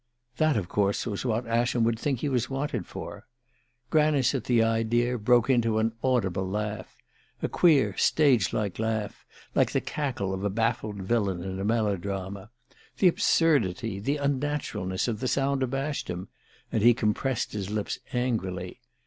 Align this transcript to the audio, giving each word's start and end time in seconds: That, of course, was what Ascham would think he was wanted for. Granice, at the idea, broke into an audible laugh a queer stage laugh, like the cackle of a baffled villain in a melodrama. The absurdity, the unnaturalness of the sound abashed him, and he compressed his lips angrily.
That, 0.37 0.57
of 0.57 0.67
course, 0.67 1.05
was 1.05 1.25
what 1.25 1.45
Ascham 1.45 1.83
would 1.83 1.99
think 1.99 2.21
he 2.21 2.27
was 2.27 2.49
wanted 2.49 2.87
for. 2.87 3.27
Granice, 3.91 4.33
at 4.33 4.45
the 4.45 4.63
idea, 4.63 5.15
broke 5.19 5.47
into 5.47 5.77
an 5.77 5.91
audible 6.03 6.49
laugh 6.49 6.97
a 7.43 7.47
queer 7.47 7.95
stage 7.97 8.51
laugh, 8.51 9.27
like 9.53 9.73
the 9.73 9.79
cackle 9.79 10.33
of 10.33 10.43
a 10.43 10.49
baffled 10.49 11.03
villain 11.03 11.43
in 11.43 11.59
a 11.59 11.63
melodrama. 11.63 12.49
The 12.97 13.09
absurdity, 13.09 13.99
the 13.99 14.17
unnaturalness 14.17 15.07
of 15.07 15.19
the 15.19 15.27
sound 15.27 15.61
abashed 15.61 16.07
him, 16.07 16.29
and 16.71 16.81
he 16.81 16.95
compressed 16.95 17.53
his 17.53 17.69
lips 17.69 17.99
angrily. 18.11 18.81